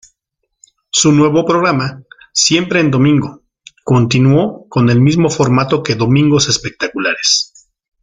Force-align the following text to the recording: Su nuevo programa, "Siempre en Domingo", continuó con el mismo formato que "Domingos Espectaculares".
Su 0.89 1.11
nuevo 1.11 1.45
programa, 1.45 2.01
"Siempre 2.33 2.79
en 2.79 2.89
Domingo", 2.89 3.43
continuó 3.83 4.67
con 4.67 4.89
el 4.89 4.99
mismo 4.99 5.29
formato 5.29 5.83
que 5.83 5.93
"Domingos 5.93 6.49
Espectaculares". 6.49 7.53